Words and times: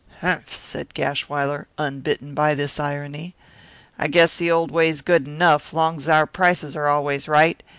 "Humph!" 0.21 0.55
said 0.55 0.95
Gashwiler, 0.95 1.67
unbitten 1.77 2.33
by 2.33 2.55
this 2.55 2.79
irony. 2.79 3.35
"I 3.99 4.07
guess 4.07 4.35
the 4.37 4.49
old 4.49 4.71
way's 4.71 5.01
good 5.01 5.27
enough, 5.27 5.73
long's 5.73 6.07
our 6.07 6.25
prices 6.25 6.75
are 6.75 6.87
always 6.87 7.27
right. 7.27 7.61